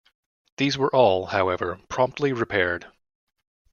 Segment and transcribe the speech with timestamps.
[0.57, 2.87] These were all, however, promptly repaired.